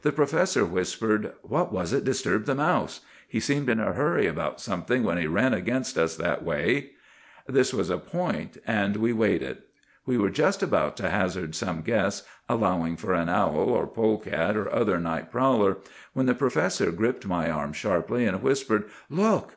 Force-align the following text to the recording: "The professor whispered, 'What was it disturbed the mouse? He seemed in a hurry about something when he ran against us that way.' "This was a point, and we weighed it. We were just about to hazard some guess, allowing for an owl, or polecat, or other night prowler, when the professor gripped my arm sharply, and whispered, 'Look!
"The 0.00 0.10
professor 0.10 0.64
whispered, 0.64 1.34
'What 1.42 1.72
was 1.72 1.92
it 1.92 2.02
disturbed 2.02 2.46
the 2.46 2.54
mouse? 2.56 3.02
He 3.28 3.38
seemed 3.38 3.68
in 3.68 3.78
a 3.78 3.92
hurry 3.92 4.26
about 4.26 4.60
something 4.60 5.04
when 5.04 5.18
he 5.18 5.28
ran 5.28 5.54
against 5.54 5.96
us 5.96 6.16
that 6.16 6.42
way.' 6.42 6.90
"This 7.46 7.72
was 7.72 7.88
a 7.88 7.96
point, 7.96 8.58
and 8.66 8.96
we 8.96 9.12
weighed 9.12 9.40
it. 9.40 9.68
We 10.04 10.18
were 10.18 10.30
just 10.30 10.64
about 10.64 10.96
to 10.96 11.10
hazard 11.10 11.54
some 11.54 11.82
guess, 11.82 12.24
allowing 12.48 12.96
for 12.96 13.14
an 13.14 13.28
owl, 13.28 13.54
or 13.68 13.86
polecat, 13.86 14.56
or 14.56 14.68
other 14.74 14.98
night 14.98 15.30
prowler, 15.30 15.76
when 16.12 16.26
the 16.26 16.34
professor 16.34 16.90
gripped 16.90 17.24
my 17.24 17.48
arm 17.48 17.72
sharply, 17.72 18.26
and 18.26 18.42
whispered, 18.42 18.86
'Look! 19.08 19.54